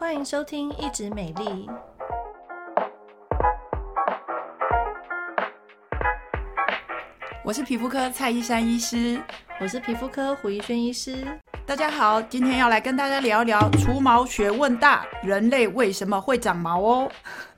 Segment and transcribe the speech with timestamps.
[0.00, 1.44] 欢迎收听《一直美丽》，
[7.44, 9.20] 我是皮肤科蔡依珊医师，
[9.60, 11.26] 我是皮肤科胡宜萱医师。
[11.66, 17.12] 大家好，今天要来跟大家聊聊除毛学问大，人类为什么会长毛哦？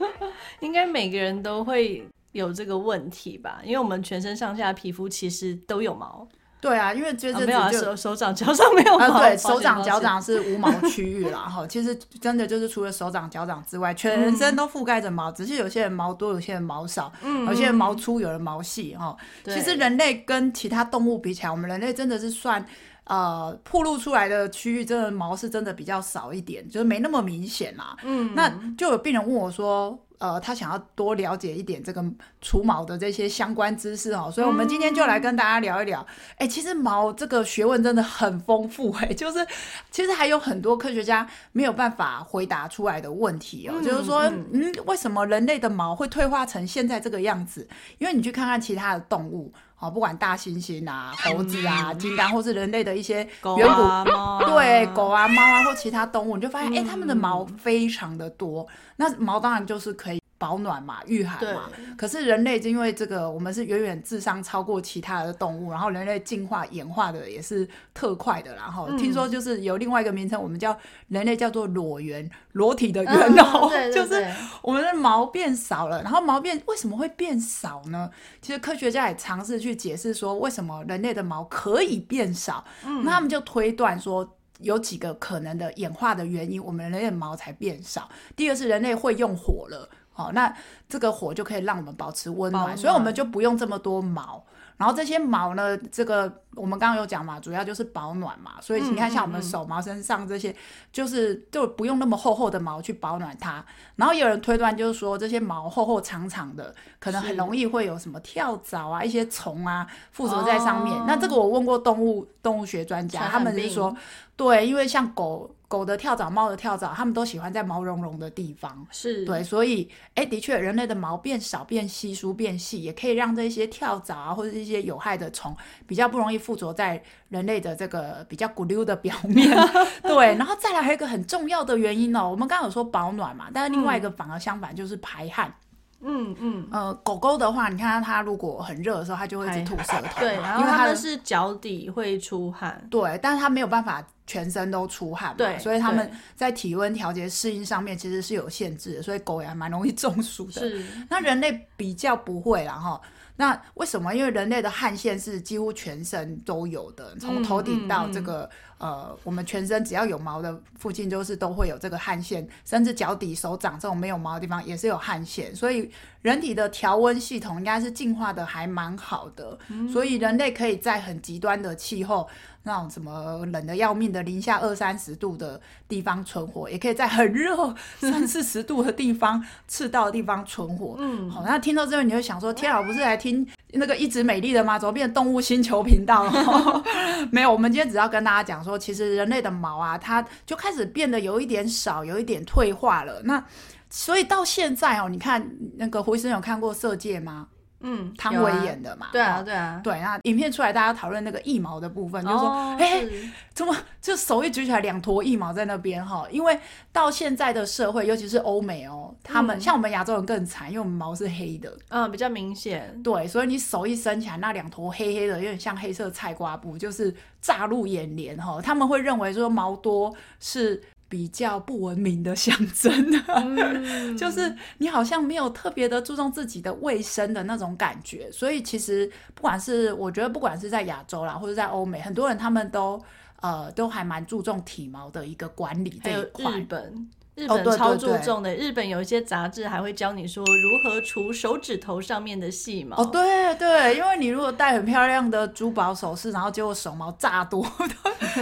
[0.59, 3.61] 应该每个人都会有这个问题吧？
[3.63, 6.27] 因为我们全身上下皮肤其实都有毛。
[6.63, 11.41] 对啊，因为觉得这、啊、手手掌脚上没有毛，啊、对，手掌脚掌是无毛区域啦。
[11.41, 19.17] 哈，其实真的就是除了手掌脚掌之外，全身都覆盖着毛，只是有些人毛多，有些人毛少，嗯，有些人毛粗，有人毛细哈。
[19.45, 22.65] 其实人类跟其他动物比起来，我们人类真的是算
[23.05, 27.97] 呃，暴露出来的区域，真的毛是真的比较少一点，就是没那么明显啦。
[28.03, 29.99] 嗯，那就有病人问我说。
[30.23, 32.01] 呃，他想要多了解一点这个
[32.41, 35.99] 除毛的这些相关知识哦，所以我们今天就来跟大家聊一聊。
[36.37, 39.45] 哎、嗯，其实毛这个学问真的很丰富，哎， 就是
[39.91, 44.21] 其实还有很多科学家没有办法回答出来的问题哦，嗯、就是说，
[44.53, 47.69] 嗯，为什么人类的毛会退化成现在这个样子？
[47.99, 58.65] 因为你去看看其他的动物，哦，不管大猩猩啊、猴子啊、嗯、金刚，或是人类的一些远古，啊对，狗啊、猫啊或其他动物，你就发现，哎、嗯，它们的毛非常的多。
[58.95, 60.22] 那毛当然就是可以。
[60.43, 61.71] 保暖嘛，御寒嘛。
[61.97, 68.53] 可是人类因为这个，我们是远远智商超过其他的动物，然后人类进化演化的也是特快的。
[68.57, 70.77] 然后、嗯、听说就是有另外一个名称，我们叫
[71.07, 74.27] 人类叫做裸猿，裸体的猿哦，嗯、就是
[74.63, 76.03] 我们的毛变少了。
[76.03, 78.11] 然后毛变为什么会变少呢？
[78.41, 82.65] 其实科学家也尝试去解释说，为什么人类的毛可以变少。
[82.85, 88.09] 嗯、那他们就推断说，有几个可能的演化的原因，我们人类的毛才变少。
[88.35, 89.89] 第二是人类会用火了。
[90.13, 90.55] 好，那
[90.89, 94.45] 这个火就可以让我们保持温暖，暖所以我们就不用这么多毛。
[94.79, 98.53] 然后这些毛呢，这个我们刚刚有讲嘛，主要就是保暖嘛。
[98.61, 100.57] 所以你看，像我们手毛身上这些，嗯嗯嗯
[100.91, 103.65] 就是就不用那么厚厚的毛去保暖它。
[103.95, 110.99] 然后有人推断就是说，这些毛厚厚长长的，可能很容易会有什么跳蚤啊、一些虫啊附着在上面。
[110.99, 113.95] 哦、那这个我问过动物动物学专家，他们是说，
[114.37, 115.55] 对，因为像狗。
[115.73, 125.57] 狗的跳蚤、猫的跳蚤，它们都喜欢在毛茸茸的地方，是对，所以，哎，的确，人类的毛变少、变稀疏、变细，也可以让这些跳蚤啊，或者一些有害的虫，
[125.87, 129.49] 比较不容易附着在人类的这个比较骨溜的表面。
[130.05, 135.49] 对，然后再来还有一个很重要的原因哦，我们刚刚有说保暖嘛，但是另外一个反而相反，就是排汗。
[135.49, 135.55] 嗯
[136.05, 150.61] 嗯嗯，呃，狗狗的话，你看它如果很热的时候，它就会一直吐舌头，对，然后它们是脚底会出汗，对，但是它没有办法全身都出汗嘛，对，所以它们在体温调节适应上面其实是有限制的，所以狗也蛮容易中暑的。
[150.61, 153.01] 是，那人类比较不会啦哈。
[153.43, 154.15] 那为什么？
[154.15, 158.49] 因为人类的汗腺是几乎全身都有的，从头顶到这个、
[158.79, 165.53] 嗯嗯、呃，我们全身只要有毛的附近，就是都会有这个汗腺，甚至脚底、手掌这种没有毛的地方也是有汗腺。
[165.57, 172.29] 所以人体的调温系统应该是进化的还蛮好的，嗯、所以人类可以在很极端的气候。
[172.65, 180.97] 那种什么冷的要命的零下二三十度的地方存活，也可以在很热三四十度的地方赤道的地方存活。
[180.99, 184.79] 嗯，好，那听到这边你会想说：天啊，我不是来听那个一直美丽的吗？
[184.79, 186.85] 怎么变成动物星球频道了？
[187.33, 193.21] 没有，我们今天只要跟大家讲说，其实人类的毛啊，它就开始变得有一点少，有一点退化了。
[193.25, 193.45] 那
[193.91, 197.49] 所以到现在哦，你看那个胡医生有看过《色戒》吗？
[197.83, 200.01] 嗯，汤唯演的嘛，对啊，对啊，对。
[200.01, 203.05] 那影片出来，大家讨论那个腋毛的部分，就是说，哎，
[203.53, 206.27] 怎么就手一举起来，两坨腋毛在那边哈？
[206.31, 206.59] 因为
[206.93, 213.01] 到现在的社会，尤其是欧美哦，他们像我们亚洲人更惨，因为我们毛是黑的，嗯，比较明显。
[213.03, 218.61] 对，所以你手一伸起来，那两坨黑黑的，有点像黑色菜瓜布，就是乍入眼帘哈。
[218.63, 220.83] 他们会认为说毛多是。
[221.13, 222.91] 比较不文明的象征，
[223.27, 232.99] 嗯、 就是你好像没有特别的注重自己的卫生的那种感觉，所以其实不管是我觉得不管是在亚洲啦，或者在欧美，很多人他们都
[233.43, 236.51] 呃都还蛮注重体毛的一个管理这一块。
[236.59, 237.11] 日本。
[237.35, 242.95] 日本超注重的，哦、对对对，日本有一些杂志还会教你说如何除手指头上面的细毛。
[242.99, 247.67] 哦，对对，因为你如果戴很漂亮的珠宝首饰，然后结果手毛炸多，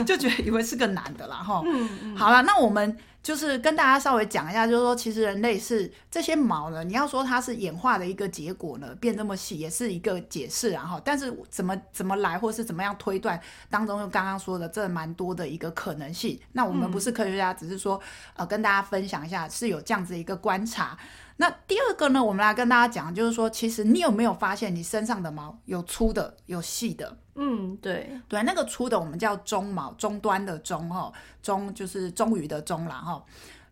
[0.05, 1.63] 就觉得以为是个男的啦哈。
[1.67, 2.17] 嗯嗯。
[2.17, 2.97] 好了，那我们。
[3.23, 13.39] 就是跟大家稍微讲一下，就是说，其实人类是这些毛呢，你要说它是演化的一个结果呢，变这么细也是一个解释，然后，但是怎么怎么来，或是怎么样推断
[13.69, 16.41] 当中，又刚刚说的这蛮多的一个可能性。
[16.53, 18.01] 那我们不是科学家，嗯、只是说
[18.37, 20.97] 呃跟大家分享一下，是有这样子一个观察。
[21.37, 27.17] 那第二个呢，我们来跟大家讲，就是说，其实你有没有发现你身上的毛有粗的，有细的？
[27.37, 31.11] 嗯，对对，那个粗的我们叫中毛，中端的中哈，
[31.43, 33.10] 中就是终于的中啦哈，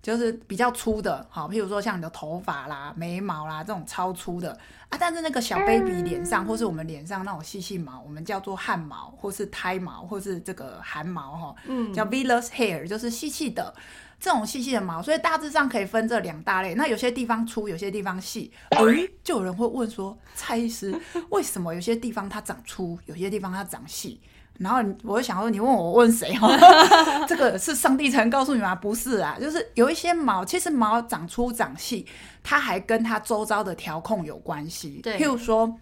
[0.01, 4.53] 就是比较粗的，好，譬如说像你的头发啦、眉毛啦这种超粗的
[4.89, 4.97] 啊。
[4.99, 13.75] 但是那个小 baby 脸上或是我们脸上那种细细毛，我们叫做汗毛，或是胎毛，或是这个汗毛哈，嗯，叫 vellus hair，就是细细的
[14.21, 15.03] 这种细细的毛。
[15.03, 16.75] 所以大致上可以分这两大类。
[16.77, 18.53] 那有些地方粗，有些地方细。
[18.71, 18.79] 哎，
[19.25, 20.97] 就有人会问说，蔡医师，
[21.31, 24.21] 为什么有些地方它长粗，有些地方它长细？
[24.59, 26.37] 然后我就想说，你问我问谁？
[27.27, 28.75] 这个是上帝才能告诉你吗？
[28.75, 32.05] 不是啊，就是有一些毛，其实毛长粗长细，
[32.43, 35.01] 它还跟它周遭的调控有关系。
[35.03, 35.75] 对，譬如说。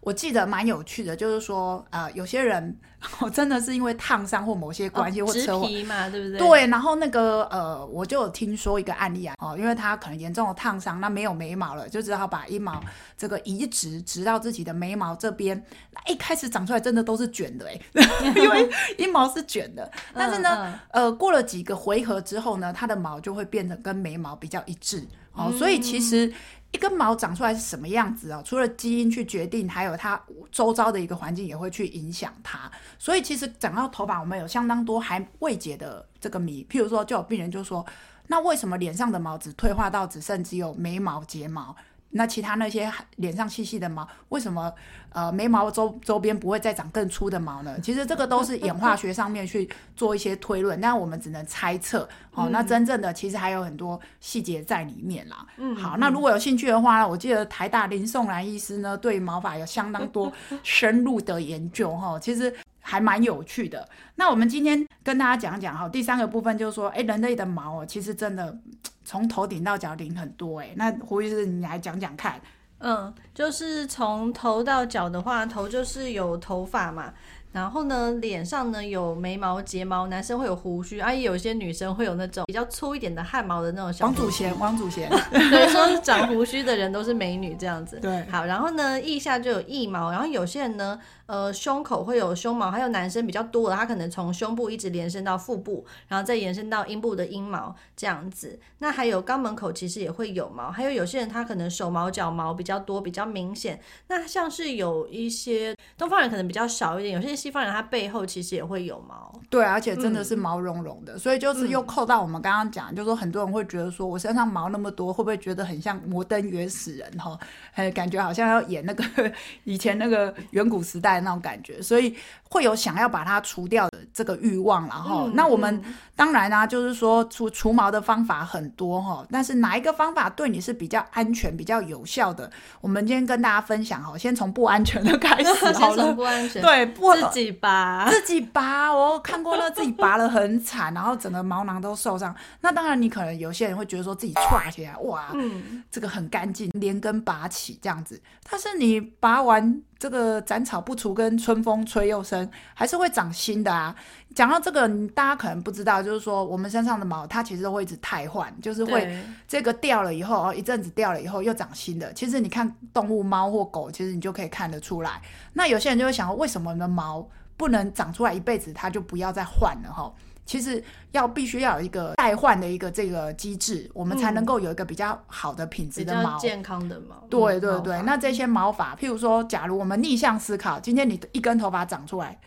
[0.00, 2.74] 我记得蛮有趣的，就是说，呃，有些人
[3.20, 6.38] 我真的是因为烫伤或某些关系或车祸，嘛，对不对？
[6.38, 12.82] 对，然后那个呃，我就有听说一个案例啊，哦，因为他可能严重的烫伤，那没有眉毛了，就只好把阴毛
[13.14, 15.62] 这个移植植到自己的眉毛这边。
[15.90, 17.78] 那一开始长出来真的都是卷的哎，
[18.34, 19.90] 因为阴毛是卷的。
[20.14, 25.06] 但是呢，呃，过了几个回合之后呢，它的毛就会变得跟眉毛比较一致。
[25.34, 26.32] 哦，嗯、所以其实。
[26.72, 28.42] 一根毛长出来是什么样子哦？
[28.44, 30.20] 除了基因去决定，还有它
[30.52, 32.70] 周遭的一个环境也会去影响它。
[32.98, 36.64] 所以其实讲到头发，我们有相当多还未解的这个谜。
[36.70, 37.84] 譬如说，就有病人就说
[38.28, 41.74] ：“那为什么脸上的毛只退化到只剩只有眉毛、睫毛？”
[42.12, 44.72] 那其他那些脸上细细的毛，为什么
[45.12, 47.78] 呃眉毛周周边不会再长更粗的毛呢？
[47.82, 52.08] 其实这个都是演化学上面去做一些推论，但我们只能猜测。
[52.32, 55.46] 哦，那真正的其实还有很多细节在里面啦。
[55.56, 60.32] 嗯，好，那如果有兴趣的话呢，我记得台大林颂兰医师呢对毛发有相当多
[60.62, 62.52] 深入的研究哈，其实
[62.90, 63.88] 还蛮有趣的。
[64.16, 68.58] 那我们今天跟大家讲讲哈，第三个部分就是说，哎，人类的毛哦其实真的。
[69.02, 72.40] 从头顶到脚顶很多哎、欸，那胡医师你来讲讲看。
[72.78, 77.12] 嗯，就是从头到脚的话，头就是有头发嘛。
[77.52, 84.04] 然后呢，脸上呢有眉毛、睫毛，男生会有胡须，啊，也有些女生会有那种比较粗一点的汗毛的那种小。
[84.04, 87.98] 王祖贤，王祖贤，对，说长胡须的人都是美女这样子。
[87.98, 90.96] 对，好，然后呢，腋下就有腋毛，然后有些人呢，
[91.30, 98.58] 呃，胸口会有胸毛，还有男生比较多的，他可能从胸部一直延伸到腹部，然后再延伸到阴部的阴毛这样子。
[98.78, 103.80] 那还有肛门口其实也会有毛，还有有些人他可能手毛、脚毛比较多，比较明显。
[104.08, 107.30] 那像是有一些东方人可能比较少一点，有些。
[107.40, 117.38] 西方人他背后其实也会有毛，对，而且真的是毛茸茸的，嗯、所以就是又扣到我们刚刚讲，嗯、就是说很多人会觉得说我身上毛那么多，会不会觉得很像摩登原始人哈？
[117.72, 119.04] 哎，感觉好像要演那个
[119.64, 122.16] 以前那个远古时代的那种感觉，所以
[122.50, 125.82] 会有想要把它除掉的这个欲望，然后、嗯、那我们
[126.16, 132.50] 当然呢、啊，就是说除除毛的方法很多哈，但是哪一个方法对你是比较安全、比较有效的？
[132.80, 137.10] 我们今天跟大家分享哈，先从不安全的开始 好了，先从不安全，对不。
[137.20, 142.34] 自己拔， 自己拔，我看过那自己拔的很惨，然后整个毛囊都受伤。
[142.60, 148.20] 那当然，你可能有些人会觉得说自己歘起来，哇，嗯、这个很干净，连根拔起这样子。
[148.50, 152.39] 但是你拔完这个斩草不除根，春风吹又生，
[152.74, 153.94] 还是会长新的啊。
[154.34, 162.12] 讲到这个，大家可能不知道，就是说我们身上的毛，它其实会一直汰换，就是会这个掉了以后，哦，一阵子掉了以后又长新的。
[162.12, 165.20] 其实你看动物，猫或狗，其实你就可以看得出来。
[165.52, 170.12] 那有些人就会想，为什么你的毛不能长出来一辈子，它就不要再换了哈？
[170.44, 170.82] 其实
[171.12, 177.24] 要必须要有一个代换的一个这个机制，我们才能够有一个比较好的品质的毛，健康的毛。
[177.28, 182.38] 对对对，那这些毛发，譬如说，假如我们逆向思考，今天你一根头发长出来。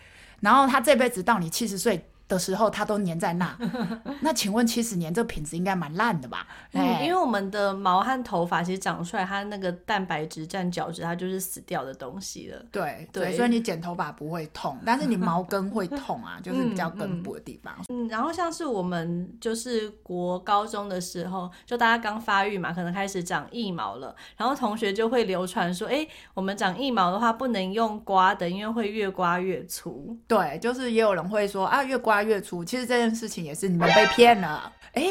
[0.42, 3.58] 然后他这辈子到你七十岁的时候，它都粘在那。
[4.22, 6.48] 那请问七十年这品质应该蛮烂的吧？
[6.72, 12.66] 嗯，因为我们的毛和头发其实长出来，它那个蛋白质占角质，它就是死掉的东西了。
[12.72, 17.74] 对对，对，所以你剪头发不会痛，但是你毛根会痛啊， 就是比较根部的地方。
[17.90, 30.18] 嗯，然后像是我们就是国高中的时候，就大家刚发育嘛，可能开始长腋毛了，然后同学就会流传说，哎，我们长腋毛的话不能用刮的，因为会越刮越粗。
[30.28, 32.64] 对，就是也有人会说啊，越刮越粗。
[32.64, 34.72] 其实这件事情也是你们被骗了。
[34.94, 35.08] 哎，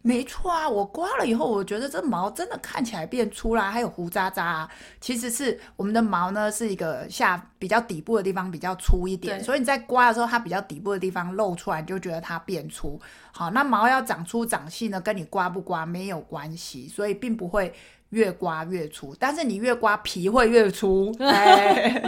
[0.00, 4.70] 没错啊，我刮了以后，我觉得这毛真的看起来变粗啦，还有胡渣渣啊。
[5.00, 13.00] 其实是我们的毛呢，是一个下比较底部的地方比较粗一点，所以你在刮的时候，它比较底部的地方露出来，你就觉得它变粗。
[13.32, 17.74] 好，那毛要长粗长细呢，跟你刮不刮没有关系，所以并不会。
[18.14, 22.00] 越刮越粗，但是你越刮皮会越粗， 哎，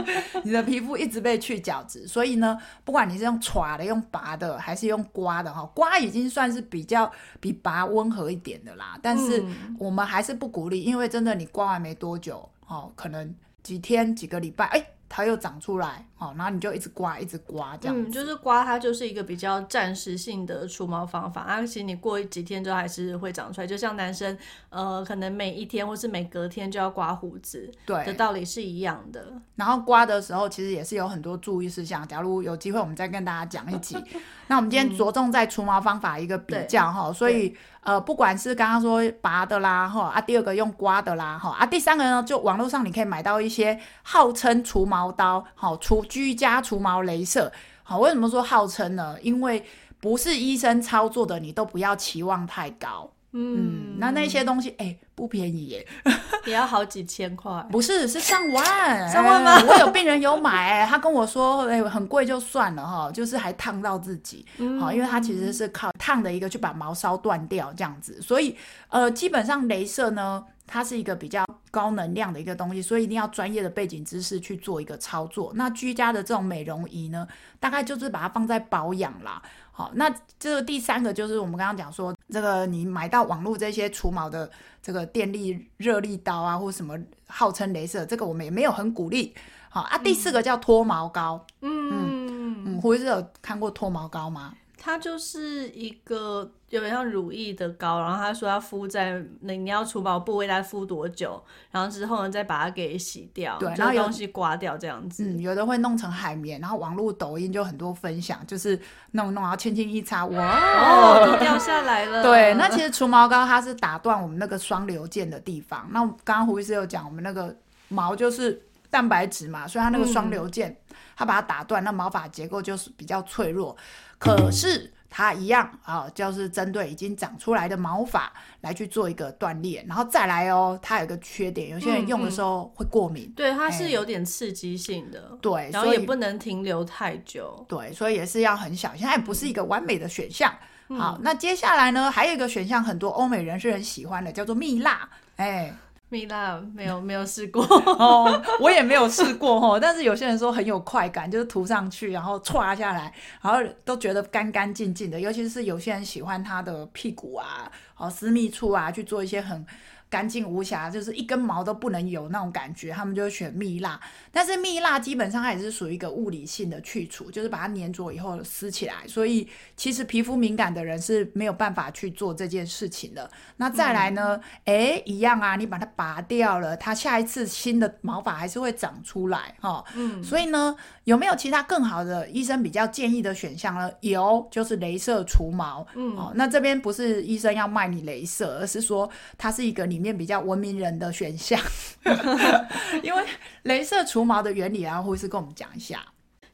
[0.44, 7.10] 你的皮肤一直被去角质，所以呢，不管你是用欻的、用拔的，还是用刮的哈，刮已经算是比较
[7.40, 8.96] 比拔温和一点的啦。
[9.02, 9.44] 但是
[9.78, 13.34] 我们还是不鼓励，因为真的你刮完没多久，哦，可能
[13.64, 17.96] 几天几个礼拜，哎，它又长出来，好，然后你就一直刮，一直刮，这样。
[17.96, 24.37] 嗯，就是刮它就是一个比较暂时性的除毛方法，而且你过几天之后还是会长出来，就像男生，
[24.68, 29.32] 呃，可能每一天或是每隔天就要刮胡子，对的道理是一样的。
[29.54, 33.96] 然后刮的时候其实也是有很多注意事项，假如有机会我们再跟大家讲一集。
[34.49, 44.96] 那我们今天着重在除毛方法一个比较哈，所以呃，不管是刚刚说拔的啦哈，啊，第二个用刮的啦哈，啊，第三个呢，就网络上你可以买到一些号称除毛。
[44.96, 49.16] 毛刀好，除居家除毛镭射好，为什么说号称呢？
[49.22, 49.64] 因为
[50.00, 53.08] 不是医生操作的，你都不要期望太高。
[53.32, 55.86] 嗯，嗯，那那些东西哎、欸、不便宜耶，
[56.46, 57.64] 也要好几千块。
[57.70, 58.64] 不是，是上万，
[59.12, 59.56] 上万吗？
[59.56, 64.44] 欸、我有病人有买，他跟我说，哎、欸，很贵就算了哈，就是还烫到自己。
[64.80, 68.56] 好、嗯，因为他其实是靠烫的一个去把毛烧断掉这样子，所以
[68.88, 70.44] 呃，基本上镭射呢。
[70.66, 75.52] 它是一个比较高能量的一个东西，所以一定要专业的背景知识去做一个操作。
[75.54, 77.26] 那居家的这种美容仪呢，
[77.61, 79.40] 大概就是把它放在保养啦。
[79.70, 84.50] 好，那这个第三个就是我们刚刚讲说，这个你买到网络这些除毛的
[84.82, 89.35] 这个电力热力刀啊，或什么号称镭射，这个我们也没有很鼓励。
[89.68, 91.44] 好啊，第四个叫脱毛膏。
[91.61, 94.54] 嗯嗯嗯，胡医师有看过脱毛膏吗？
[94.87, 105.25] 它就是一个有点像乳液的膏，然后他说要敷在那你要除毛部位，再敷多久，然后之后呢再把它给洗掉，对，然后东西刮掉这样子。
[105.25, 108.78] 嗯，有的会弄成海绵，然后网络抖音就很多分享，就是
[109.11, 112.23] 弄弄然后轻轻一擦，哇，哦，都掉下来了。
[112.23, 115.88] 对，那其实除毛膏它是打断我们那个双流键的地方。
[115.90, 117.52] 那刚刚胡医师有讲，我们那个
[117.88, 120.76] 毛就是蛋白质嘛，所以它那个双流键，
[121.16, 123.76] 它把它打断，那毛发结构就是比较脆弱。
[124.19, 130.78] 可是它一样啊，就是针对已经长出来的毛发来去做一个锻炼，然后再来哦。
[130.81, 133.25] 它有一个缺点，有些人用的时候会过敏。
[133.25, 135.21] 嗯嗯、对，它是有点刺激性的。
[135.21, 137.64] 欸、对，然后也不能停留太久。
[137.69, 140.52] 对，所以也是要很小心，它也不是一个完美的选项。
[140.88, 145.09] 嗯、好，那接下来呢，还有一个选项，很多欧美人是很喜欢的，叫做蜜蜡。
[145.37, 145.75] 哎、欸。
[146.16, 147.62] 蜜蜡没有没有试过
[147.99, 149.78] 哦，我也没有试过哦。
[149.78, 155.20] 但是有些人说很有快感，就是涂上去然后唰下来，然后都觉得干干净净的。
[155.20, 159.66] 尤其是有些人喜欢他的屁股啊、哦私密处啊，去做一些很。
[160.08, 164.00] 干净无瑕，就是一根毛都不能有那种感觉，他们就会选蜜蜡。
[164.30, 168.94] 但是蜜蜡基本上它也是属于一个物理性的去除，就是把它粘着以后撕起来。
[169.08, 173.28] 所以其实皮肤敏感的人是没有办法去做这件事情的。
[173.56, 174.40] 那再来呢？
[174.64, 179.84] 哎、嗯，一样啊，你把它拔掉了，它下一次新的毛发还是会长出来哈。
[179.96, 183.90] 嗯，所以呢，有没有其他更好的医生比较建议的选项呢？
[184.02, 185.84] 有，就是镭射除毛。
[185.96, 189.96] 嗯，哦，那这边不是医生要卖你镭射，而是说它是一个你。
[189.97, 191.59] 里面比较文明人的选项，
[193.03, 193.25] 因为
[193.65, 196.05] 镭射除毛的原理啊，胡医师跟我们讲一下。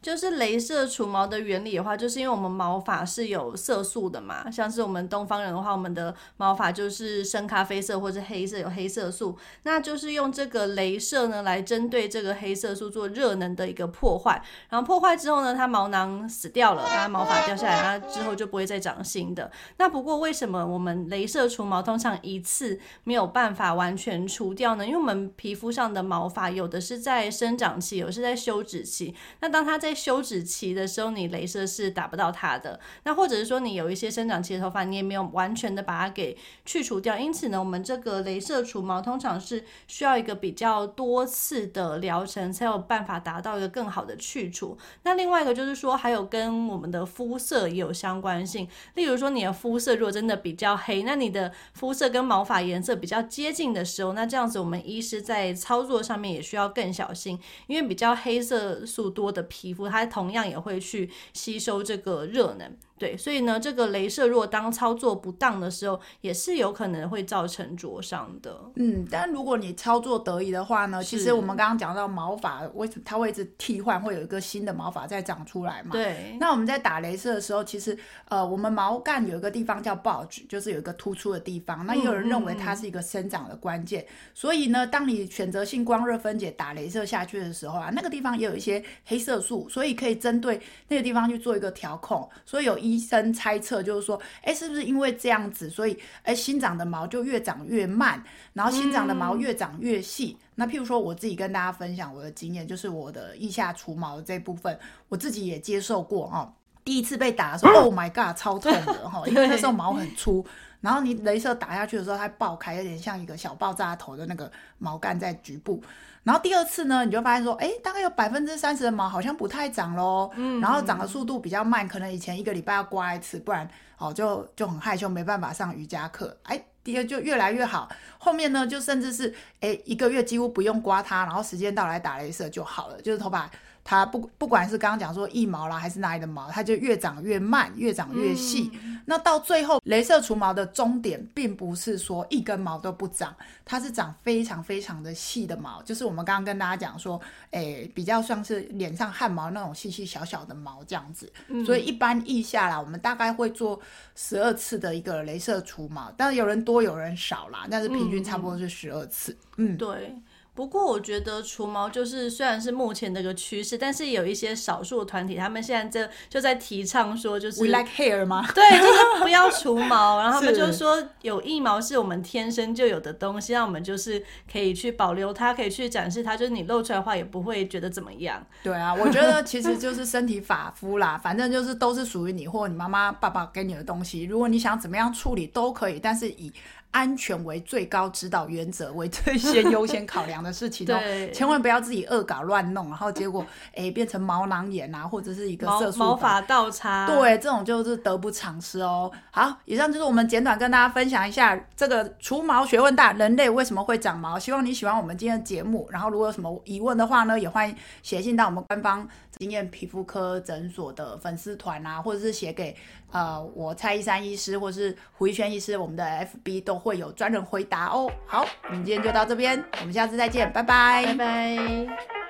[0.03, 19.49] 就是镭射除毛的原理的话，就是因为我们毛发是有色素的嘛，像是我们东方人的话，我们的毛发就是深咖啡色或者黑色，有黑色素，那就是用这个镭射呢来针对这个黑色素做热能的一个破坏，然后破坏之后呢，它毛囊死掉了，它毛发掉下来，它之后就不会再长新的。
[19.77, 24.85] 那不过为什么我们镭射除毛通常一次没有办法完全除掉呢？
[24.85, 32.79] 因为我们皮肤上的毛发有的是在生长期，有的是在休止期，那当它在休止期的时候，你镭射是打不到它的。
[33.05, 37.19] 那或者是说，你有一些生长期的头发，你也没有完全的把它给去除掉。
[37.19, 44.77] 因此呢，我们这个镭射除毛通常是需要一个比较多次的疗程，才有办法达到一个更好的去除。
[45.03, 48.67] 那另外一个就是说，还有跟我们的肤色也有相关性。
[48.95, 59.82] 例如说，你的肤色如果真的比较黑，那你的肤色跟毛发颜色比较接近的时候，那这样子我们医师在操作上面也需要更小心，因为比较黑色素多的皮肤。
[59.89, 62.77] 它同样也会去吸收这个热能。
[63.03, 68.57] 对，所以呢，这个镭射如果当操作不当的时候，也是有可能会造成灼伤的。
[68.77, 75.91] 嗯，但如果你操作得宜的话呢，其实我们刚刚讲到毛发，为什么它会一直替换，会有一个新的毛发再长出来嘛？
[75.91, 76.37] 对。
[76.39, 81.85] 那我们在打镭射的时候，其实呃，我们毛干有一个地方叫 bulge，就是有一个突出的地方。
[81.85, 84.03] 那也有人认为它是一个生长的关键。
[84.03, 84.31] 嗯嗯嗯。
[84.33, 92.31] 所以呢，当你选择性光热分解打镭射下去的时候啊，那个地方也有一些黑色素，所以可以针对那个地方去做一个调控。
[92.47, 98.23] 所以有一医生猜测就是说，哎，是不是因为这样子，所以哎新长的毛就越长越慢，
[98.53, 100.37] 然后新长的毛越长越细。
[100.39, 106.53] 嗯、那譬如说我自己跟大家分享我的经验，就是我的腋下除毛的这部分，我自己也接受过哦。
[106.85, 110.45] 第一次被打的时候， Oh my God，超痛的哈，因为那时候毛很粗。
[110.83, 115.83] 然后你镭射打下去的时候，它爆开，有点像一个小爆炸头的那个毛干在局部。
[116.25, 120.31] 然后第二次呢，你就发现说，哎，大概有百分之三十的毛好像不太长喽。
[120.37, 120.61] 嗯。
[120.61, 126.37] 然后长的速度比较慢，可能以前一个礼拜要刮一次，不然哦就就很害羞，没办法上瑜伽课。
[126.43, 133.51] 哎，第二就越来越好，后面呢就甚至是哎一个月几乎不用刮它，然后时间到来打镭射就好了，就是头发。
[133.85, 138.71] 它不不管是刚刚讲说腋毛啦，还是哪里的毛，它就越长越慢，越长越细。
[138.83, 143.35] 嗯、那到最后，镭射除毛的终点，并不是说一根毛都不长，
[143.65, 147.21] 它是长非常非常的细的毛，就是我们刚刚跟大家讲说，
[147.51, 151.31] 诶、欸，比较像是脸上汗毛那种细细小小的毛这样子。
[151.49, 153.81] 嗯、所以一般腋下啦，我们大概会做
[154.15, 159.37] 十二次的一个镭射除毛，但是有人多有人少啦，但是平均差不多是十二次。
[159.57, 160.15] 嗯，嗯对。
[160.55, 168.47] 不过我觉得除毛就是虽然是目前的一个趋势，但是有一些少数团体，他们现在这就在提倡说，就是 We like hair 吗？
[168.55, 178.45] 对，就是不要除毛，然后他们就说有腋毛是我们天生就有的东西，让我们就是可以去保留它，可以去展示它，就是你露出来的话也不会觉得怎么样。
[178.63, 186.53] 对啊，我觉得其实就是身体发肤啦，反正就是都是属于你或你妈妈、爸爸给你的东西，如果你想怎么样处理都可以，但是以
[186.93, 190.99] 安全为最高指导原则，为最先优先考量的事情哦，
[191.35, 193.45] 千万不要自己恶搞乱弄，然后结果
[193.75, 199.11] 哎变成毛囊炎啊，或者是一个色素毛发倒插，对，这种就是得不偿失哦。
[199.31, 204.39] 好，以上就是我们简短跟大家分享一下这个除毛学问大，人类为什么会长毛？
[204.39, 209.09] 希望你喜欢我们今天的节目，然后如果有什么疑问的话呢，也欢迎写信到我们官方
[209.43, 212.77] 经验皮肤科诊所的粉丝团啊，或者是写给
[213.11, 216.05] 呃我蔡一山医师，或者是胡一轩医师，我们的
[216.45, 216.83] FB 都。
[216.83, 218.11] 会有专人回答哦。
[218.27, 222.22] 好，我们今天就到这边，我们下次再见，拜拜，拜拜。